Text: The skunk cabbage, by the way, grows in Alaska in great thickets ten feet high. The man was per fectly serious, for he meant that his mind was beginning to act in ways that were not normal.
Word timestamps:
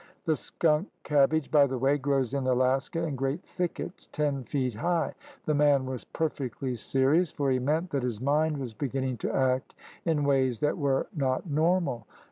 The 0.25 0.35
skunk 0.35 0.87
cabbage, 1.03 1.51
by 1.51 1.67
the 1.67 1.77
way, 1.77 1.99
grows 1.99 2.33
in 2.33 2.47
Alaska 2.47 3.03
in 3.05 3.15
great 3.15 3.43
thickets 3.43 4.07
ten 4.11 4.43
feet 4.45 4.73
high. 4.73 5.13
The 5.45 5.53
man 5.53 5.85
was 5.85 6.05
per 6.05 6.27
fectly 6.29 6.75
serious, 6.75 7.29
for 7.31 7.51
he 7.51 7.59
meant 7.59 7.91
that 7.91 8.01
his 8.01 8.19
mind 8.19 8.57
was 8.57 8.73
beginning 8.73 9.17
to 9.17 9.31
act 9.31 9.75
in 10.03 10.23
ways 10.23 10.59
that 10.61 10.79
were 10.79 11.05
not 11.13 11.47
normal. 11.47 12.07